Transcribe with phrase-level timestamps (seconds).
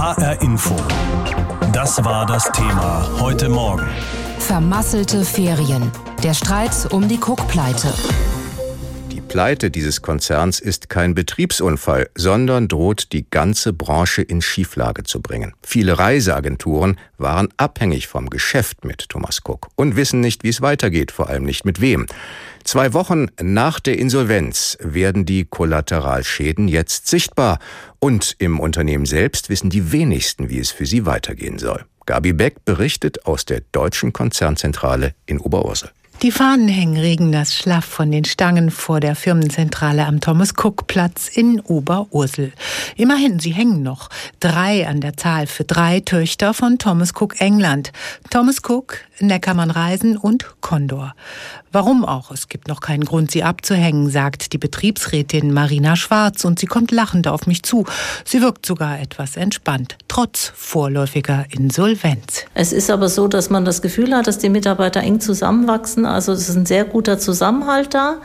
[0.00, 0.74] HR Info.
[1.74, 3.86] Das war das Thema heute Morgen.
[4.38, 5.92] Vermasselte Ferien.
[6.22, 7.92] Der Streit um die Cook-Pleite.
[9.30, 15.54] Pleite dieses Konzerns ist kein Betriebsunfall, sondern droht die ganze Branche in Schieflage zu bringen.
[15.62, 21.12] Viele Reiseagenturen waren abhängig vom Geschäft mit Thomas Cook und wissen nicht, wie es weitergeht,
[21.12, 22.06] vor allem nicht mit wem.
[22.64, 27.60] Zwei Wochen nach der Insolvenz werden die Kollateralschäden jetzt sichtbar
[28.00, 31.84] und im Unternehmen selbst wissen die wenigsten, wie es für sie weitergehen soll.
[32.04, 35.90] Gabi Beck berichtet aus der deutschen Konzernzentrale in Oberursel.
[36.22, 42.52] Die Fahnen hängen regennass schlaff von den Stangen vor der Firmenzentrale am Thomas-Cook-Platz in Oberursel.
[42.96, 44.10] Immerhin, sie hängen noch.
[44.38, 47.92] Drei an der Zahl für drei Töchter von Thomas Cook England.
[48.28, 51.14] Thomas Cook, Neckermann Reisen und Condor.
[51.72, 52.30] Warum auch?
[52.30, 56.90] Es gibt noch keinen Grund, sie abzuhängen, sagt die Betriebsrätin Marina Schwarz und sie kommt
[56.90, 57.84] lachend auf mich zu.
[58.24, 62.44] Sie wirkt sogar etwas entspannt, trotz vorläufiger Insolvenz.
[62.54, 66.06] Es ist aber so, dass man das Gefühl hat, dass die Mitarbeiter eng zusammenwachsen.
[66.06, 68.18] Also es ist ein sehr guter Zusammenhalt da.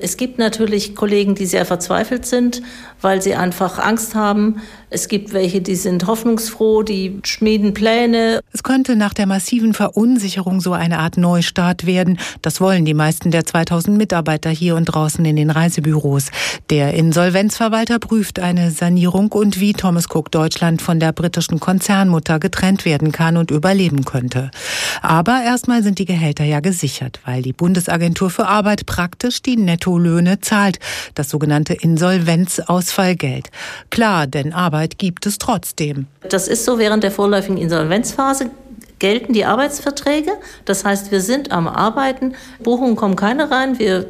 [0.00, 2.62] Es gibt natürlich Kollegen, die sehr verzweifelt sind,
[3.00, 4.60] weil sie einfach Angst haben.
[4.90, 8.40] Es gibt welche, die sind hoffnungsfroh, die schmieden Pläne.
[8.52, 12.18] Es könnte nach der massiven Verunsicherung so eine Art Neustart werden.
[12.42, 16.28] Das wollen die meisten der 2000 Mitarbeiter hier und draußen in den Reisebüros.
[16.70, 22.84] Der Insolvenzverwalter prüft eine Sanierung und wie Thomas Cook Deutschland von der britischen Konzernmutter getrennt
[22.84, 24.50] werden kann und überleben könnte.
[25.02, 29.56] Aber erstmal sind die Gehälter ja gesichert, weil die Bundesagentur für Arbeit praktisch die
[29.88, 30.78] Nettolöhne zahlt,
[31.14, 33.48] das sogenannte Insolvenzausfallgeld.
[33.90, 36.06] Klar, denn Arbeit gibt es trotzdem.
[36.28, 38.50] Das ist so während der vorläufigen Insolvenzphase
[38.98, 40.32] gelten die Arbeitsverträge.
[40.64, 42.34] Das heißt, wir sind am Arbeiten.
[42.62, 43.78] Buchungen kommen keine rein.
[43.78, 44.06] Wir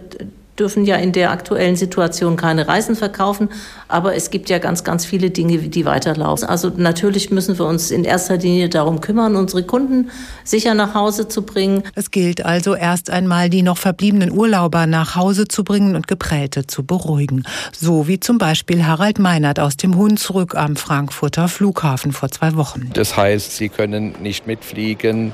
[0.58, 3.48] dürfen ja in der aktuellen Situation keine Reisen verkaufen,
[3.86, 6.48] aber es gibt ja ganz, ganz viele Dinge, die weiterlaufen.
[6.48, 10.10] Also natürlich müssen wir uns in erster Linie darum kümmern, unsere Kunden
[10.44, 11.82] sicher nach Hause zu bringen.
[11.94, 16.66] Es gilt also erst einmal, die noch verbliebenen Urlauber nach Hause zu bringen und Geprellte
[16.66, 17.44] zu beruhigen.
[17.72, 22.90] So wie zum Beispiel Harald Meinert aus dem Hunsrück am Frankfurter Flughafen vor zwei Wochen.
[22.94, 25.32] Das heißt, sie können nicht mitfliegen.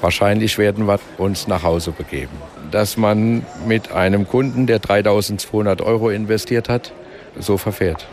[0.00, 2.36] Wahrscheinlich werden wir uns nach Hause begeben
[2.70, 6.92] dass man mit einem Kunden, der 3200 Euro investiert hat,
[7.38, 8.06] so verfährt.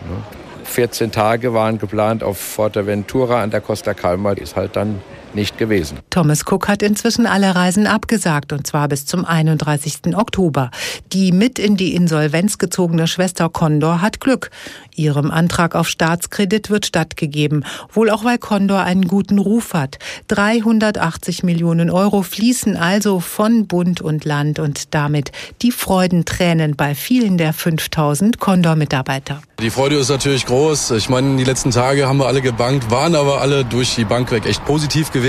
[0.63, 5.01] 14 Tage waren geplant auf Forteventura an der Costa Calma, ist halt dann
[5.35, 5.99] nicht gewesen.
[6.09, 10.15] Thomas Cook hat inzwischen alle Reisen abgesagt und zwar bis zum 31.
[10.15, 10.71] Oktober.
[11.11, 14.51] Die mit in die Insolvenz gezogene Schwester Condor hat Glück.
[14.95, 19.97] Ihrem Antrag auf Staatskredit wird stattgegeben, wohl auch weil Condor einen guten Ruf hat.
[20.27, 27.37] 380 Millionen Euro fließen also von Bund und Land und damit die Freudentränen bei vielen
[27.37, 29.41] der 5000 Condor-Mitarbeiter.
[29.59, 30.91] Die Freude ist natürlich groß.
[30.91, 34.31] Ich meine, die letzten Tage haben wir alle gebankt, waren aber alle durch die Bank
[34.31, 35.22] weg echt positiv gewesen,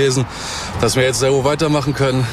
[0.81, 2.25] dass wir jetzt so weitermachen können.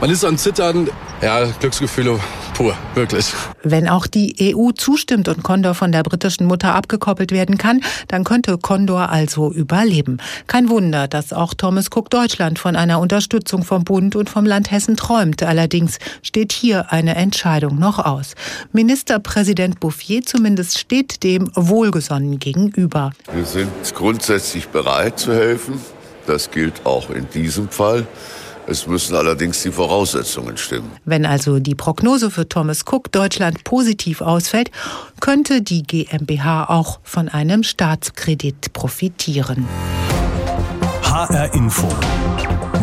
[0.00, 0.88] Man ist am Zittern,
[1.20, 2.18] ja, Glücksgefühle
[2.54, 3.32] pur, wirklich.
[3.62, 8.24] Wenn auch die EU zustimmt und Condor von der britischen Mutter abgekoppelt werden kann, dann
[8.24, 10.18] könnte Condor also überleben.
[10.46, 14.70] Kein Wunder, dass auch Thomas Cook Deutschland von einer Unterstützung vom Bund und vom Land
[14.70, 15.42] Hessen träumt.
[15.42, 18.34] Allerdings steht hier eine Entscheidung noch aus.
[18.72, 23.12] Ministerpräsident Bouffier zumindest steht dem wohlgesonnen gegenüber.
[23.32, 25.80] Wir sind grundsätzlich bereit zu helfen.
[26.26, 28.06] Das gilt auch in diesem Fall.
[28.66, 30.92] Es müssen allerdings die Voraussetzungen stimmen.
[31.04, 34.70] Wenn also die Prognose für Thomas Cook Deutschland positiv ausfällt,
[35.20, 39.66] könnte die GmbH auch von einem Staatskredit profitieren.
[41.02, 41.88] HR Info.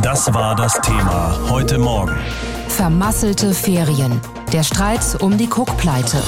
[0.01, 2.15] Das war das Thema heute Morgen.
[2.67, 4.19] Vermasselte Ferien.
[4.51, 6.21] Der Streit um die Cook-Pleite.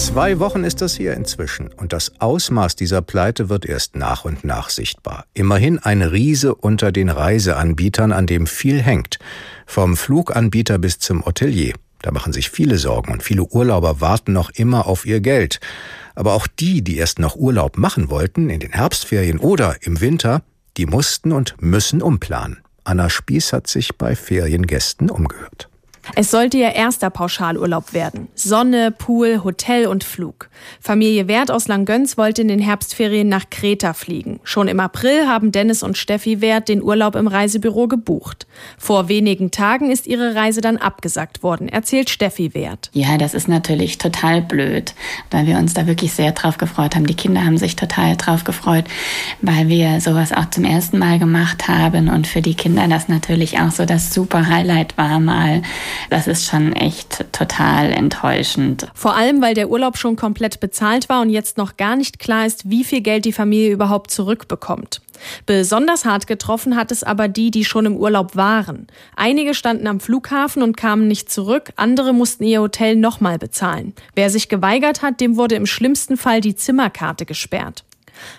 [0.00, 4.44] Zwei Wochen ist das hier inzwischen und das Ausmaß dieser Pleite wird erst nach und
[4.44, 5.26] nach sichtbar.
[5.34, 9.18] Immerhin ein Riese unter den Reiseanbietern, an dem viel hängt.
[9.66, 11.74] Vom Fluganbieter bis zum Hotelier.
[12.00, 15.60] Da machen sich viele Sorgen und viele Urlauber warten noch immer auf ihr Geld.
[16.14, 20.42] Aber auch die, die erst noch Urlaub machen wollten, in den Herbstferien oder im Winter,
[20.78, 22.60] die mussten und müssen umplanen.
[22.84, 25.69] Anna Spieß hat sich bei Feriengästen umgehört.
[26.14, 28.28] Es sollte ihr erster Pauschalurlaub werden.
[28.34, 30.50] Sonne, Pool, Hotel und Flug.
[30.80, 34.40] Familie Wert aus Langgöns wollte in den Herbstferien nach Kreta fliegen.
[34.42, 38.46] Schon im April haben Dennis und Steffi Wert den Urlaub im Reisebüro gebucht.
[38.78, 42.90] Vor wenigen Tagen ist ihre Reise dann abgesagt worden, erzählt Steffi Wert.
[42.92, 44.94] Ja, das ist natürlich total blöd,
[45.30, 47.06] weil wir uns da wirklich sehr drauf gefreut haben.
[47.06, 48.84] Die Kinder haben sich total drauf gefreut,
[49.40, 53.58] weil wir sowas auch zum ersten Mal gemacht haben und für die Kinder das natürlich
[53.60, 55.62] auch so das super Highlight war, mal
[56.08, 58.86] Das ist schon echt total enttäuschend.
[58.94, 62.46] Vor allem, weil der Urlaub schon komplett bezahlt war und jetzt noch gar nicht klar
[62.46, 65.02] ist, wie viel Geld die Familie überhaupt zurückbekommt.
[65.46, 68.86] Besonders hart getroffen hat es aber die, die schon im Urlaub waren.
[69.16, 73.94] Einige standen am Flughafen und kamen nicht zurück, andere mussten ihr Hotel nochmal bezahlen.
[74.14, 77.84] Wer sich geweigert hat, dem wurde im schlimmsten Fall die Zimmerkarte gesperrt.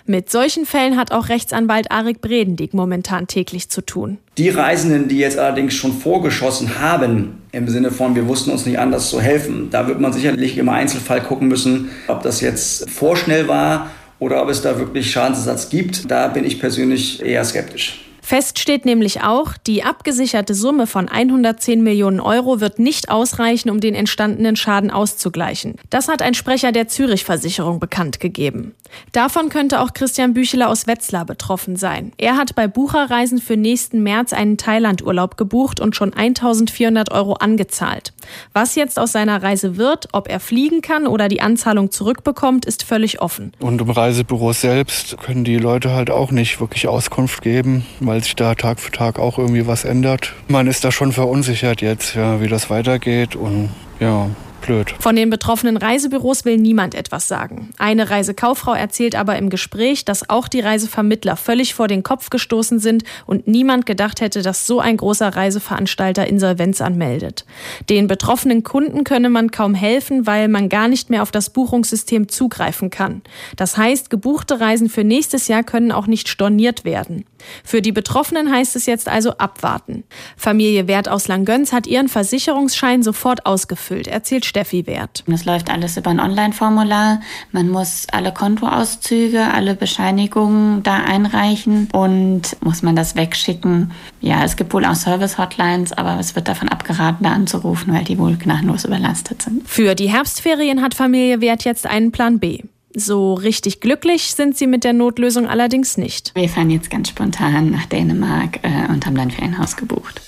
[0.06, 4.18] Mit solchen Fällen hat auch Rechtsanwalt Arik Bredendig momentan täglich zu tun.
[4.38, 8.78] Die Reisenden, die jetzt allerdings schon vorgeschossen haben, im Sinne von, wir wussten uns nicht
[8.78, 13.48] anders zu helfen, da wird man sicherlich im Einzelfall gucken müssen, ob das jetzt vorschnell
[13.48, 16.10] war oder ob es da wirklich Schadensersatz gibt.
[16.10, 18.01] Da bin ich persönlich eher skeptisch.
[18.24, 23.80] Fest steht nämlich auch, die abgesicherte Summe von 110 Millionen Euro wird nicht ausreichen, um
[23.80, 25.74] den entstandenen Schaden auszugleichen.
[25.90, 28.74] Das hat ein Sprecher der Zürich-Versicherung bekannt gegeben.
[29.12, 32.12] Davon könnte auch Christian Bücheler aus Wetzlar betroffen sein.
[32.16, 38.12] Er hat bei Bucherreisen für nächsten März einen Thailandurlaub gebucht und schon 1400 Euro angezahlt.
[38.52, 42.84] Was jetzt aus seiner Reise wird, ob er fliegen kann oder die Anzahlung zurückbekommt, ist
[42.84, 43.52] völlig offen.
[43.58, 48.36] Und im Reisebüro selbst können die Leute halt auch nicht wirklich Auskunft geben, weil sich
[48.36, 50.34] da Tag für Tag auch irgendwie was ändert.
[50.46, 53.70] Man ist da schon verunsichert jetzt, ja, wie das weitergeht und
[54.00, 54.28] ja,
[54.62, 54.94] blöd.
[54.98, 57.70] Von den betroffenen Reisebüros will niemand etwas sagen.
[57.78, 62.78] Eine Reisekauffrau erzählt aber im Gespräch, dass auch die Reisevermittler völlig vor den Kopf gestoßen
[62.78, 67.44] sind und niemand gedacht hätte, dass so ein großer Reiseveranstalter Insolvenz anmeldet.
[67.90, 72.28] Den betroffenen Kunden könne man kaum helfen, weil man gar nicht mehr auf das Buchungssystem
[72.28, 73.22] zugreifen kann.
[73.56, 77.24] Das heißt, gebuchte Reisen für nächstes Jahr können auch nicht storniert werden.
[77.64, 80.04] Für die Betroffenen heißt es jetzt also abwarten.
[80.36, 85.24] Familie Wert aus Langgöns hat ihren Versicherungsschein sofort ausgefüllt, erzählt Steffi Wert.
[85.32, 87.22] Es läuft alles über ein Online-Formular.
[87.52, 93.92] Man muss alle Kontoauszüge, alle Bescheinigungen da einreichen und muss man das wegschicken.
[94.20, 98.18] Ja, es gibt wohl auch Service-Hotlines, aber es wird davon abgeraten, da anzurufen, weil die
[98.18, 99.66] wohl gnadenlos überlastet sind.
[99.66, 102.60] Für die Herbstferien hat Familie Wert jetzt einen Plan B.
[102.94, 106.32] So richtig glücklich sind sie mit der Notlösung allerdings nicht.
[106.34, 110.20] Wir fahren jetzt ganz spontan nach Dänemark äh, und haben dann für ein Haus gebucht.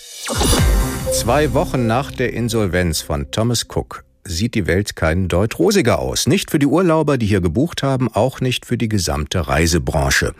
[1.13, 6.27] Zwei Wochen nach der Insolvenz von Thomas Cook sieht die Welt keinen Deut rosiger aus.
[6.27, 10.35] Nicht für die Urlauber, die hier gebucht haben, auch nicht für die gesamte Reisebranche.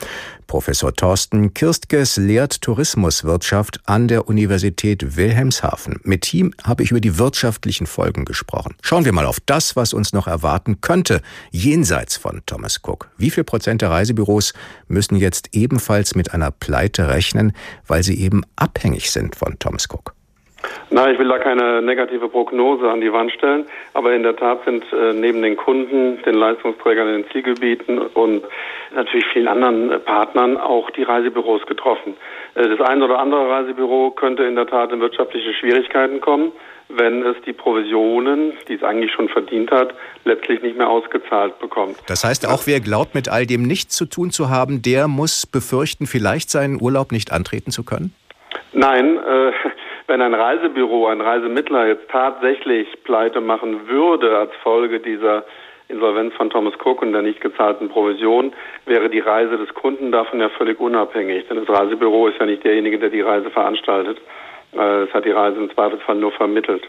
[0.47, 6.01] Professor Thorsten Kirstges lehrt Tourismuswirtschaft an der Universität Wilhelmshaven.
[6.03, 8.75] Mit ihm habe ich über die wirtschaftlichen Folgen gesprochen.
[8.83, 13.11] Schauen wir mal auf das, was uns noch erwarten könnte, jenseits von Thomas Cook.
[13.17, 14.53] Wie viel Prozent der Reisebüros
[14.89, 17.53] müssen jetzt ebenfalls mit einer Pleite rechnen,
[17.87, 20.15] weil sie eben abhängig sind von Thomas Cook?
[20.91, 24.65] Na, ich will da keine negative Prognose an die Wand stellen, aber in der Tat
[24.65, 28.45] sind äh, neben den Kunden, den Leistungsträgern in den Zielgebieten und
[28.95, 32.17] natürlich vielen anderen äh, Partnern auch die Reisebüros getroffen.
[32.55, 36.53] Äh, das eine oder andere Reisebüro könnte in der Tat in wirtschaftliche Schwierigkeiten kommen,
[36.89, 39.95] wenn es die Provisionen, die es eigentlich schon verdient hat,
[40.25, 41.97] letztlich nicht mehr ausgezahlt bekommt.
[42.07, 45.47] Das heißt, auch wer glaubt, mit all dem nichts zu tun zu haben, der muss
[45.47, 48.15] befürchten, vielleicht seinen Urlaub nicht antreten zu können?
[48.73, 49.53] Nein, äh,
[50.07, 55.45] wenn ein Reisebüro, ein Reisemittler jetzt tatsächlich pleite machen würde als Folge dieser
[55.89, 58.53] Insolvenz von Thomas Cook und der nicht gezahlten Provision,
[58.87, 61.47] wäre die Reise des Kunden davon ja völlig unabhängig.
[61.49, 64.19] Denn das Reisebüro ist ja nicht derjenige, der die Reise veranstaltet.
[64.73, 66.83] Äh, es hat die Reise im Zweifelsfall nur vermittelt.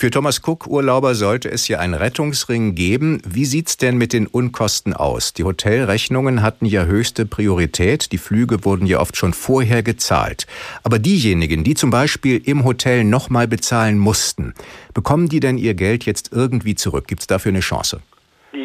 [0.00, 3.20] Für Thomas Cook-Urlauber sollte es ja einen Rettungsring geben.
[3.28, 5.32] Wie sieht's denn mit den Unkosten aus?
[5.32, 8.12] Die Hotelrechnungen hatten ja höchste Priorität.
[8.12, 10.46] Die Flüge wurden ja oft schon vorher gezahlt.
[10.84, 14.54] Aber diejenigen, die zum Beispiel im Hotel nochmal bezahlen mussten,
[14.94, 17.08] bekommen die denn ihr Geld jetzt irgendwie zurück?
[17.08, 18.00] Gibt's dafür eine Chance?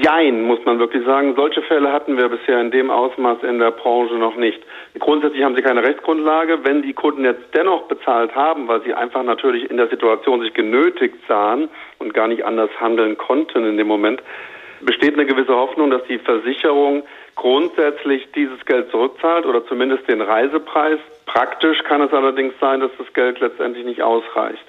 [0.03, 1.33] Jein, muss man wirklich sagen.
[1.37, 4.61] Solche Fälle hatten wir bisher in dem Ausmaß in der Branche noch nicht.
[4.99, 6.65] Grundsätzlich haben sie keine Rechtsgrundlage.
[6.65, 10.53] Wenn die Kunden jetzt dennoch bezahlt haben, weil sie einfach natürlich in der Situation sich
[10.53, 11.69] genötigt sahen
[11.99, 14.21] und gar nicht anders handeln konnten in dem Moment,
[14.81, 17.03] besteht eine gewisse Hoffnung, dass die Versicherung
[17.35, 20.99] grundsätzlich dieses Geld zurückzahlt oder zumindest den Reisepreis.
[21.25, 24.65] Praktisch kann es allerdings sein, dass das Geld letztendlich nicht ausreicht.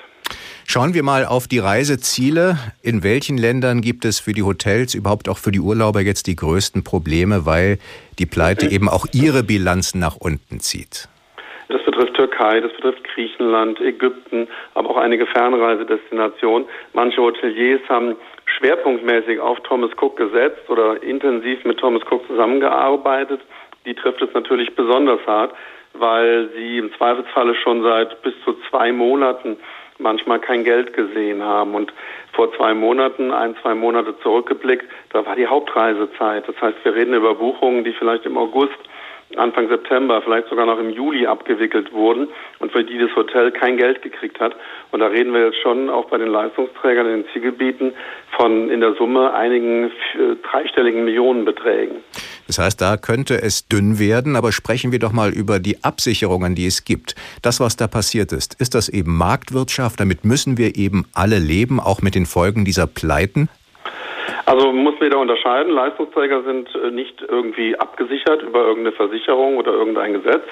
[0.75, 2.57] Schauen wir mal auf die Reiseziele.
[2.83, 6.35] In welchen Ländern gibt es für die Hotels, überhaupt auch für die Urlauber jetzt die
[6.35, 7.79] größten Probleme, weil
[8.19, 11.09] die Pleite eben auch ihre Bilanzen nach unten zieht?
[11.69, 16.67] Das betrifft Türkei, das betrifft Griechenland, Ägypten, aber auch einige Fernreisedestinationen.
[16.93, 18.17] Manche Hoteliers haben
[18.59, 23.41] schwerpunktmäßig auf Thomas Cook gesetzt oder intensiv mit Thomas Cook zusammengearbeitet.
[23.87, 25.55] Die trifft es natürlich besonders hart,
[25.93, 29.57] weil sie im Zweifelsfalle schon seit bis zu zwei Monaten
[29.99, 31.75] manchmal kein Geld gesehen haben.
[31.75, 31.93] Und
[32.33, 36.49] vor zwei Monaten, ein, zwei Monate zurückgeblickt, da war die Hauptreisezeit.
[36.49, 38.79] Das heißt, wir reden über Buchungen, die vielleicht im August
[39.37, 42.29] Anfang September, vielleicht sogar noch im Juli abgewickelt wurden
[42.61, 44.55] und für die das Hotel kein Geld gekriegt hat.
[44.93, 47.95] Und da reden wir jetzt schon auch bei den Leistungsträgern in den Zielgebieten
[48.37, 49.91] von in der Summe einigen
[50.43, 51.97] dreistelligen Millionenbeträgen.
[52.47, 56.55] Das heißt, da könnte es dünn werden, aber sprechen wir doch mal über die Absicherungen,
[56.55, 57.15] die es gibt.
[57.43, 60.01] Das, was da passiert ist, ist das eben Marktwirtschaft?
[60.01, 63.49] Damit müssen wir eben alle leben, auch mit den Folgen dieser Pleiten?
[64.47, 65.73] Also muss man da unterscheiden.
[65.73, 70.43] Leistungsträger sind äh, nicht irgendwie abgesichert über irgendeine Versicherung oder irgendein Gesetz.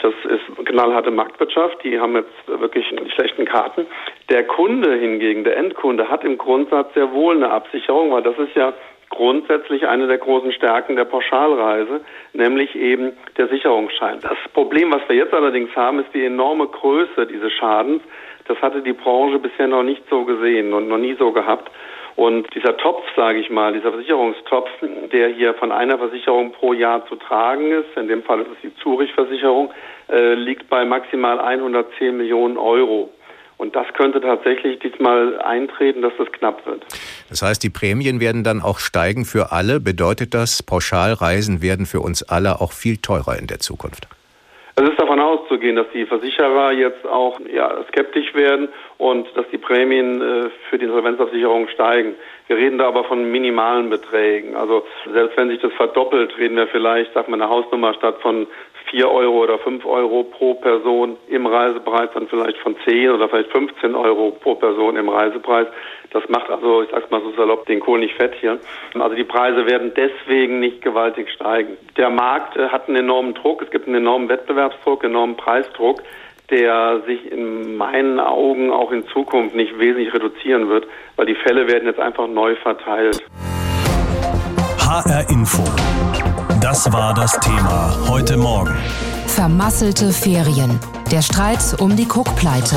[0.00, 1.82] Das ist knallharte Marktwirtschaft.
[1.84, 3.86] Die haben jetzt wirklich schlechten Karten.
[4.28, 8.54] Der Kunde hingegen, der Endkunde, hat im Grundsatz sehr wohl eine Absicherung, weil das ist
[8.56, 8.72] ja
[9.10, 12.00] grundsätzlich eine der großen Stärken der Pauschalreise,
[12.32, 14.20] nämlich eben der Sicherungsschein.
[14.20, 18.02] Das Problem, was wir jetzt allerdings haben, ist die enorme Größe dieses Schadens.
[18.46, 21.70] Das hatte die Branche bisher noch nicht so gesehen und noch nie so gehabt.
[22.16, 24.68] Und dieser Topf, sage ich mal, dieser Versicherungstopf,
[25.12, 28.60] der hier von einer Versicherung pro Jahr zu tragen ist, in dem Fall ist es
[28.60, 29.70] die Zurich-Versicherung,
[30.10, 33.10] äh, liegt bei maximal 110 Millionen Euro.
[33.58, 36.86] Und das könnte tatsächlich diesmal eintreten, dass das knapp wird.
[37.28, 39.80] Das heißt, die Prämien werden dann auch steigen für alle.
[39.80, 44.06] Bedeutet das, Pauschalreisen werden für uns alle auch viel teurer in der Zukunft?
[44.76, 49.58] Es ist davon auszugehen, dass die Versicherer jetzt auch ja, skeptisch werden und dass die
[49.58, 52.14] Prämien äh, für die Insolvenzabsicherung steigen.
[52.46, 54.56] Wir reden da aber von minimalen Beträgen.
[54.56, 58.46] Also selbst wenn sich das verdoppelt, reden wir vielleicht, sag mal, eine Hausnummer statt von
[58.90, 63.50] 4 Euro oder 5 Euro pro Person im Reisepreis, dann vielleicht von 10 oder vielleicht
[63.50, 65.66] 15 Euro pro Person im Reisepreis.
[66.10, 68.58] Das macht also, ich sag's mal so salopp, den Kohl nicht fett hier.
[68.98, 71.76] Also die Preise werden deswegen nicht gewaltig steigen.
[71.96, 76.02] Der Markt äh, hat einen enormen Druck, es gibt einen enormen Wettbewerbsdruck, enormen Preisdruck,
[76.50, 80.86] der sich in meinen Augen auch in Zukunft nicht wesentlich reduzieren wird,
[81.16, 83.22] weil die Fälle werden jetzt einfach neu verteilt.
[84.78, 85.62] HR Info.
[86.62, 88.74] Das war das Thema heute Morgen.
[89.26, 90.80] Vermasselte Ferien.
[91.12, 92.76] Der Streit um die Cook-Pleite.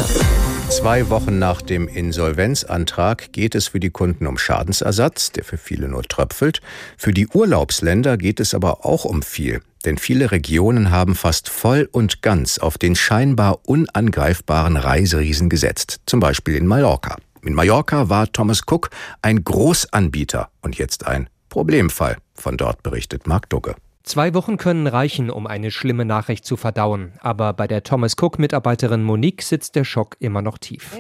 [0.72, 5.90] Zwei Wochen nach dem Insolvenzantrag geht es für die Kunden um Schadensersatz, der für viele
[5.90, 6.62] nur tröpfelt.
[6.98, 9.62] Für die Urlaubsländer geht es aber auch um viel.
[9.84, 16.00] Denn viele Regionen haben fast voll und ganz auf den scheinbar unangreifbaren Reiseriesen gesetzt.
[16.06, 17.18] Zum Beispiel in Mallorca.
[17.44, 22.16] In Mallorca war Thomas Cook ein Großanbieter und jetzt ein Problemfall.
[22.34, 23.76] Von dort berichtet Mark Dugge.
[24.04, 27.14] Zwei Wochen können reichen, um eine schlimme Nachricht zu verdauen.
[27.20, 30.98] Aber bei der Thomas Cook-Mitarbeiterin Monique sitzt der Schock immer noch tief.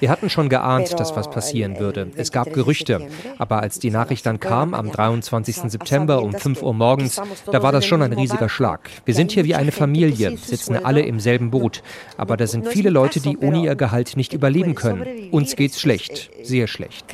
[0.00, 2.10] Wir hatten schon geahnt, dass was passieren würde.
[2.16, 3.08] Es gab Gerüchte.
[3.38, 5.70] Aber als die Nachricht dann kam, am 23.
[5.70, 8.90] September um 5 Uhr morgens, da war das schon ein riesiger Schlag.
[9.06, 11.82] Wir sind hier wie eine Familie, sitzen alle im selben Boot.
[12.18, 15.30] Aber da sind viele Leute, die ohne ihr Gehalt nicht überleben können.
[15.30, 17.06] Uns geht's schlecht, sehr schlecht.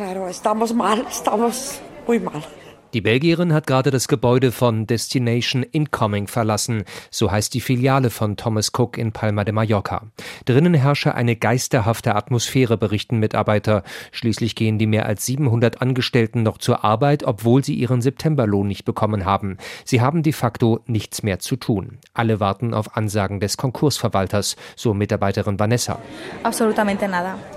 [2.94, 8.36] Die Belgierin hat gerade das Gebäude von Destination Incoming verlassen, so heißt die Filiale von
[8.36, 10.02] Thomas Cook in Palma de Mallorca.
[10.44, 13.82] Drinnen herrsche eine geisterhafte Atmosphäre, berichten Mitarbeiter.
[14.12, 18.84] Schließlich gehen die mehr als 700 Angestellten noch zur Arbeit, obwohl sie ihren Septemberlohn nicht
[18.84, 19.56] bekommen haben.
[19.84, 21.98] Sie haben de facto nichts mehr zu tun.
[22.12, 25.98] Alle warten auf Ansagen des Konkursverwalters, so Mitarbeiterin Vanessa.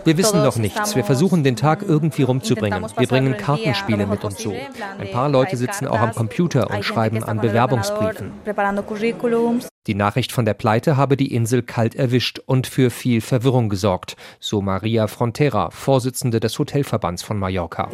[0.04, 0.96] Wir wissen noch nichts.
[0.96, 2.88] Wir versuchen den Tag irgendwie rumzubringen.
[2.98, 4.56] Wir bringen Kartenspiele mit und so.
[4.98, 8.32] Ein paar paar Leute sitzen auch am Computer und schreiben an Bewerbungsbriefen.
[9.88, 14.18] Die Nachricht von der Pleite habe die Insel kalt erwischt und für viel Verwirrung gesorgt,
[14.38, 17.90] so Maria Frontera, Vorsitzende des Hotelverbands von Mallorca.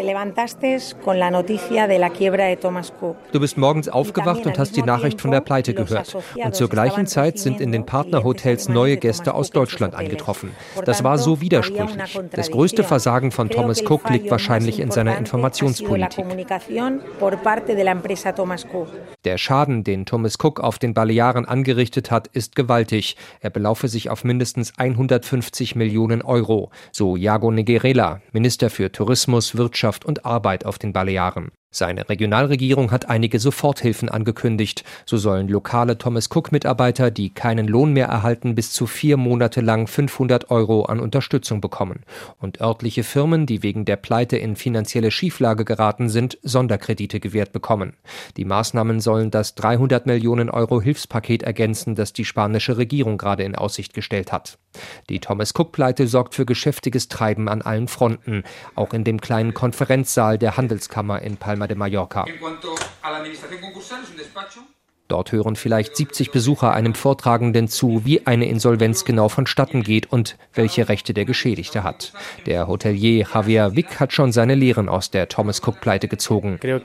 [3.31, 6.17] Du bist morgens aufgewacht und hast die Nachricht von der Pleite gehört.
[6.33, 10.49] Und zur gleichen Zeit sind in den Partnerhotels neue Gäste aus Deutschland eingetroffen.
[10.85, 12.19] Das war so widersprüchlich.
[12.31, 16.25] Das größte Versagen von Thomas Cook liegt wahrscheinlich in seiner Informationspolitik.
[19.25, 23.15] Der Schaden, den Thomas Cook auf den Balearen angerichtet hat, ist gewaltig.
[23.39, 30.05] Er belaufe sich auf mindestens 150 Millionen Euro, so Jago Negerela, Minister für Tourismus, Wirtschaft
[30.05, 31.51] und Arbeit auf den Balearen.
[31.75, 34.83] Seine Regionalregierung hat einige Soforthilfen angekündigt.
[35.07, 39.87] So sollen lokale Thomas Cook-Mitarbeiter, die keinen Lohn mehr erhalten, bis zu vier Monate lang
[39.87, 42.01] 500 Euro an Unterstützung bekommen.
[42.37, 47.93] Und örtliche Firmen, die wegen der Pleite in finanzielle Schieflage geraten sind, Sonderkredite gewährt bekommen.
[48.37, 53.55] Die Maßnahmen sollen das 300 Millionen Euro Hilfspaket ergänzen, das die spanische Regierung gerade in
[53.55, 54.59] Aussicht gestellt hat.
[55.09, 58.43] Die Thomas Cook-Pleite sorgt für geschäftiges Treiben an allen Fronten,
[58.75, 62.23] auch in dem kleinen Konferenzsaal der Handelskammer in Palma de Mallorca.
[62.27, 64.65] En cuanto a la administración concursal, es un despacho
[65.13, 70.37] Dort hören vielleicht 70 Besucher einem Vortragenden zu, wie eine Insolvenz genau vonstatten geht und
[70.55, 72.13] welche Rechte der Geschädigte hat.
[72.47, 76.57] Der Hotelier Javier Wick hat schon seine Lehren aus der Thomas Cook-Pleite gezogen.
[76.63, 76.83] Ich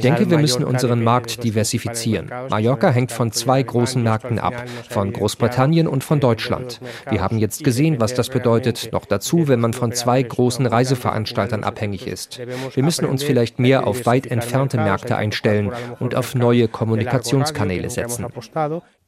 [0.00, 2.30] denke, wir müssen unseren Markt diversifizieren.
[2.50, 6.80] Mallorca hängt von zwei großen Märkten ab, von Großbritannien und von Deutschland.
[7.08, 8.90] Wir haben jetzt gesehen, was das bedeutet.
[8.92, 12.42] Noch dazu, wenn man von zwei großen Reiseveranstaltern abhängig ist.
[12.74, 18.26] Wir müssen uns vielleicht mehr auf weit entfernte Märkte einstellen und auf neue Kommunikationskanäle setzen.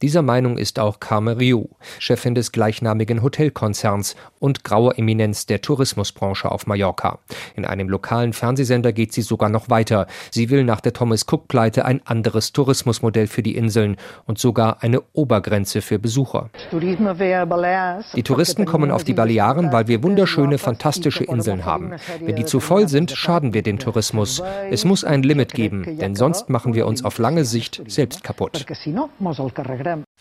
[0.01, 1.67] Dieser Meinung ist auch Carme Riou,
[1.99, 7.19] Chefin des gleichnamigen Hotelkonzerns und graue Eminenz der Tourismusbranche auf Mallorca.
[7.57, 10.07] In einem lokalen Fernsehsender geht sie sogar noch weiter.
[10.31, 15.01] Sie will nach der Thomas Cook-Pleite ein anderes Tourismusmodell für die Inseln und sogar eine
[15.11, 16.49] Obergrenze für Besucher.
[16.71, 21.95] Die Touristen kommen auf die Balearen, weil wir wunderschöne, fantastische Inseln haben.
[22.21, 24.41] Wenn die zu voll sind, schaden wir dem Tourismus.
[24.71, 28.65] Es muss ein Limit geben, denn sonst machen wir uns auf lange Sicht selbst kaputt.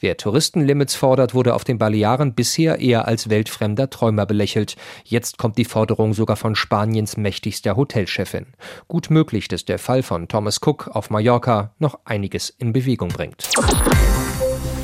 [0.00, 4.76] Wer Touristenlimits fordert, wurde auf den Balearen bisher eher als weltfremder Träumer belächelt.
[5.04, 8.46] Jetzt kommt die Forderung sogar von Spaniens mächtigster Hotelchefin.
[8.86, 13.48] Gut möglich, dass der Fall von Thomas Cook auf Mallorca noch einiges in Bewegung bringt.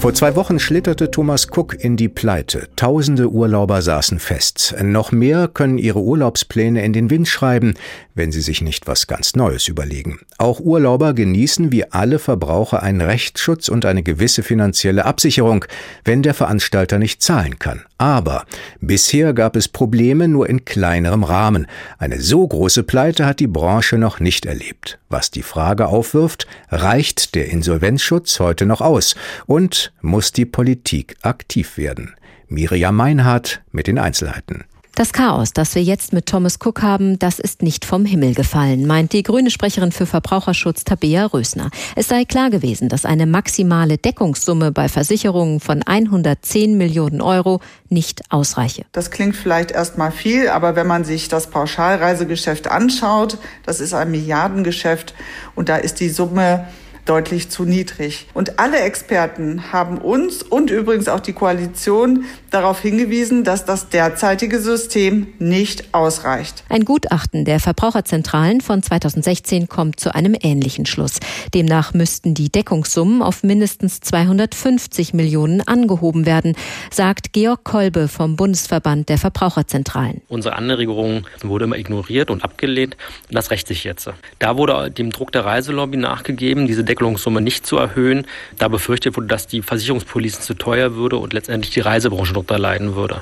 [0.04, 2.68] Vor zwei Wochen schlitterte Thomas Cook in die Pleite.
[2.76, 4.74] Tausende Urlauber saßen fest.
[4.82, 7.72] Noch mehr können ihre Urlaubspläne in den Wind schreiben,
[8.14, 10.18] wenn sie sich nicht was ganz Neues überlegen.
[10.36, 15.64] Auch Urlauber genießen wie alle Verbraucher einen Rechtsschutz und eine gewisse finanzielle Absicherung,
[16.04, 17.82] wenn der Veranstalter nicht zahlen kann.
[17.96, 18.44] Aber
[18.82, 21.66] bisher gab es Probleme nur in kleinerem Rahmen.
[21.96, 24.98] Eine so große Pleite hat die Branche noch nicht erlebt.
[25.08, 29.14] Was die Frage aufwirft, reicht der Insolvenzschutz heute noch aus?
[29.46, 32.14] Und muss die Politik aktiv werden.
[32.48, 34.64] Miriam Meinhardt mit den Einzelheiten.
[34.96, 38.86] Das Chaos, das wir jetzt mit Thomas Cook haben, das ist nicht vom Himmel gefallen,
[38.86, 41.70] meint die grüne Sprecherin für Verbraucherschutz Tabea Rösner.
[41.96, 48.22] Es sei klar gewesen, dass eine maximale Deckungssumme bei Versicherungen von 110 Millionen Euro nicht
[48.30, 48.84] ausreiche.
[48.92, 54.12] Das klingt vielleicht erstmal viel, aber wenn man sich das Pauschalreisegeschäft anschaut, das ist ein
[54.12, 55.12] Milliardengeschäft
[55.56, 56.68] und da ist die Summe
[57.04, 58.26] deutlich zu niedrig.
[58.34, 64.60] Und alle Experten haben uns und übrigens auch die Koalition darauf hingewiesen, dass das derzeitige
[64.60, 66.64] System nicht ausreicht.
[66.68, 71.18] Ein Gutachten der Verbraucherzentralen von 2016 kommt zu einem ähnlichen Schluss.
[71.52, 76.56] Demnach müssten die Deckungssummen auf mindestens 250 Millionen angehoben werden,
[76.90, 80.22] sagt Georg Kolbe vom Bundesverband der Verbraucherzentralen.
[80.28, 82.96] Unsere Anregung wurde immer ignoriert und abgelehnt.
[83.30, 84.08] Das rächt sich jetzt.
[84.38, 88.26] Da wurde dem Druck der Reiselobby nachgegeben, diese Deckelungssumme nicht zu erhöhen,
[88.58, 92.94] da befürchtet wurde, dass die Versicherungspolicen zu teuer würde und letztendlich die Reisebranche darunter leiden
[92.94, 93.20] würde.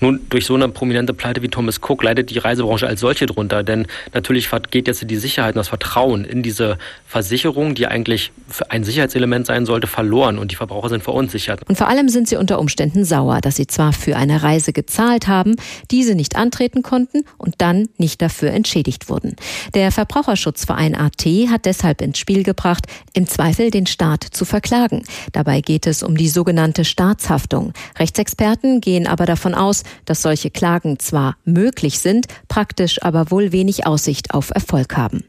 [0.00, 3.62] Nun, durch so eine prominente Pleite wie Thomas Cook leidet die Reisebranche als solche drunter,
[3.62, 8.30] denn natürlich geht jetzt die Sicherheit und das Vertrauen in diese Versicherung, die eigentlich
[8.68, 11.62] ein Sicherheitselement sein sollte, verloren und die Verbraucher sind verunsichert.
[11.66, 15.28] Und vor allem sind sie unter Umständen sauer, dass sie zwar für eine Reise gezahlt
[15.28, 15.56] haben,
[15.90, 19.34] diese nicht antreten konnten und dann nicht dafür entschädigt wurden.
[19.74, 25.04] Der Verbraucherschutzverein AT hat deshalb ins Spiel gebracht, im Zweifel den Staat zu verklagen.
[25.32, 27.72] Dabei geht es um die sogenannte Staatshaftung.
[27.98, 33.86] Rechtsexperten gehen aber davon aus, dass solche Klagen zwar möglich sind, praktisch aber wohl wenig
[33.86, 35.24] Aussicht auf Erfolg haben.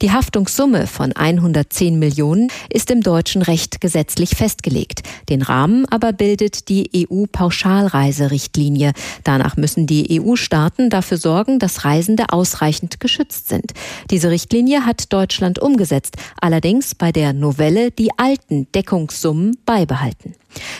[0.00, 5.02] Die Haftungssumme von 110 Millionen ist im deutschen Recht gesetzlich festgelegt.
[5.28, 8.92] Den Rahmen aber bildet die EU-Pauschalreiserichtlinie.
[9.24, 13.72] Danach müssen die EU-Staaten dafür sorgen, dass Reisende ausreichend geschützt sind.
[14.10, 20.34] Diese Richtlinie hat Deutschland umgesetzt, allerdings bei der Novelle die alten Deckungssummen beibehalten.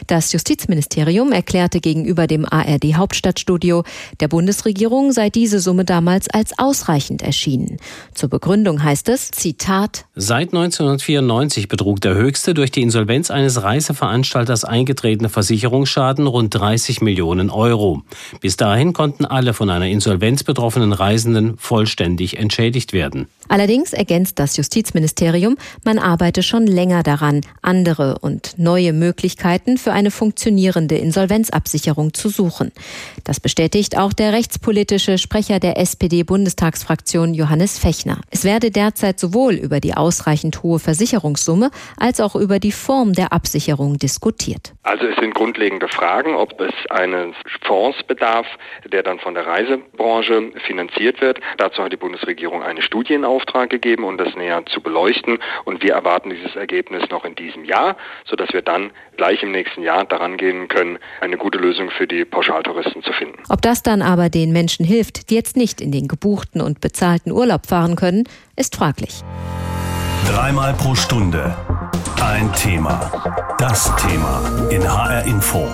[0.06, 3.84] Das Justizministerium erklärte gegenüber dem ARD Hauptstadtstudio,
[4.20, 7.76] der Bundesregierung sei diese Summe damals als ausreichend erschienen.
[8.14, 14.64] Zur Begründung heißt es, Zitat, Seit 1994 betrug der höchste durch die Insolvenz eines Reiseveranstalters
[14.64, 18.02] eingetretene Versicherungsschaden rund 30 Millionen Euro.
[18.40, 23.28] Bis dahin konnten alle von einer Insolvenz betroffenen Reisenden vollständig entschädigt werden.
[23.48, 30.10] Allerdings ergänzt das Justizministerium, man arbeite schon länger daran, andere und neue Möglichkeiten für eine
[30.10, 32.72] funktionierende Insolvenzabsicherung zu suchen.
[33.24, 38.20] Das bestätigt auch der rechtspolitische Sprecher der SPD-Bundestagsfraktion Johannes Fechner.
[38.30, 43.32] Es werde derzeit sowohl über die ausreichend hohe Versicherungssumme als auch über die Form der
[43.32, 44.72] Absicherung diskutiert.
[44.82, 47.34] Also es sind grundlegende Fragen, ob es einen
[47.66, 48.46] Fonds bedarf,
[48.90, 51.40] der dann von der Reisebranche finanziert wird.
[51.58, 55.38] Dazu hat die Bundesregierung eine Studie Auftrag gegeben, um das näher zu beleuchten.
[55.64, 59.82] Und wir erwarten dieses Ergebnis noch in diesem Jahr, sodass wir dann gleich im nächsten
[59.82, 63.42] Jahr daran gehen können, eine gute Lösung für die Pauschaltouristen zu finden.
[63.48, 67.32] Ob das dann aber den Menschen hilft, die jetzt nicht in den gebuchten und bezahlten
[67.32, 68.24] Urlaub fahren können,
[68.56, 69.22] ist fraglich.
[70.28, 71.56] Dreimal pro Stunde
[72.22, 73.10] ein Thema.
[73.58, 74.40] Das Thema
[74.70, 75.66] in HR Info.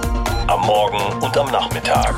[0.46, 2.16] Am Morgen und am Nachmittag.